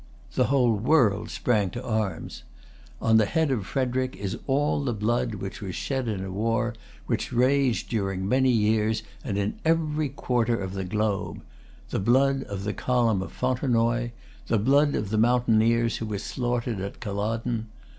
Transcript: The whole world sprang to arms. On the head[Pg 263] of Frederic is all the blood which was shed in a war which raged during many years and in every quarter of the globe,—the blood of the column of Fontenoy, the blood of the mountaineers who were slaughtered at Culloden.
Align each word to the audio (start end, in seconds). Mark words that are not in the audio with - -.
The 0.33 0.45
whole 0.45 0.73
world 0.73 1.29
sprang 1.29 1.69
to 1.69 1.83
arms. 1.85 2.41
On 3.03 3.17
the 3.17 3.25
head[Pg 3.25 3.49
263] 3.49 3.53
of 3.61 3.65
Frederic 3.67 4.15
is 4.15 4.37
all 4.47 4.83
the 4.83 4.93
blood 4.95 5.35
which 5.35 5.61
was 5.61 5.75
shed 5.75 6.07
in 6.07 6.23
a 6.25 6.31
war 6.31 6.73
which 7.05 7.31
raged 7.31 7.89
during 7.89 8.27
many 8.27 8.49
years 8.49 9.03
and 9.23 9.37
in 9.37 9.59
every 9.63 10.09
quarter 10.09 10.57
of 10.57 10.73
the 10.73 10.85
globe,—the 10.85 11.99
blood 11.99 12.41
of 12.45 12.63
the 12.63 12.73
column 12.73 13.21
of 13.21 13.31
Fontenoy, 13.31 14.09
the 14.47 14.57
blood 14.57 14.95
of 14.95 15.11
the 15.11 15.19
mountaineers 15.19 15.97
who 15.97 16.07
were 16.07 16.17
slaughtered 16.17 16.79
at 16.81 16.99
Culloden. 16.99 17.67